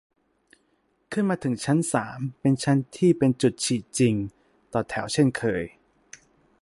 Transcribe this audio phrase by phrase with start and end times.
[1.11, 4.15] ขึ้นมาถึงชั้นสาม เป็นชั้นที่เป็นจุดฉีดจริง
[4.73, 5.63] ต่อแถวเช่นเคย